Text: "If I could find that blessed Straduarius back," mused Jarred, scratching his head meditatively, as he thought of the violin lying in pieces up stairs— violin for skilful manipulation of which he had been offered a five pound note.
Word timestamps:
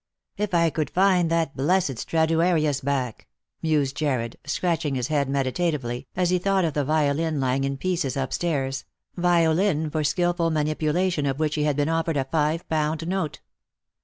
"If 0.37 0.55
I 0.55 0.71
could 0.71 0.89
find 0.89 1.29
that 1.29 1.55
blessed 1.55 1.97
Straduarius 1.99 2.81
back," 2.83 3.27
mused 3.61 3.95
Jarred, 3.95 4.35
scratching 4.43 4.95
his 4.95 5.09
head 5.09 5.29
meditatively, 5.29 6.07
as 6.15 6.31
he 6.31 6.39
thought 6.39 6.65
of 6.65 6.73
the 6.73 6.83
violin 6.83 7.39
lying 7.39 7.65
in 7.65 7.77
pieces 7.77 8.17
up 8.17 8.33
stairs— 8.33 8.83
violin 9.15 9.91
for 9.91 10.03
skilful 10.03 10.49
manipulation 10.49 11.27
of 11.27 11.37
which 11.37 11.53
he 11.53 11.65
had 11.65 11.75
been 11.75 11.87
offered 11.87 12.17
a 12.17 12.23
five 12.25 12.67
pound 12.67 13.07
note. 13.07 13.41